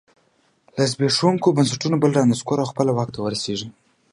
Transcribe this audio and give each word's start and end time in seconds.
له 0.75 0.83
زبېښونکو 0.91 1.55
بنسټونو 1.57 1.95
بل 2.03 2.11
رانسکور 2.19 2.57
او 2.61 2.69
خپله 2.71 2.91
واک 2.93 3.09
ته 3.15 3.19
ورسېږي 3.21 3.69